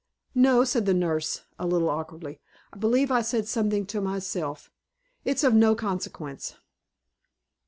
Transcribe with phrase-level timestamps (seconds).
[0.33, 2.39] "No," said the nurse, a little awkwardly.
[2.73, 4.71] "I believe I said something to myself.
[5.25, 6.55] It's of no consequence."